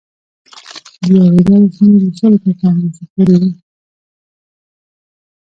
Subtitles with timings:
[1.03, 3.51] د یوې ډلې شمېر له شلو تر پنځوسو پورې وي.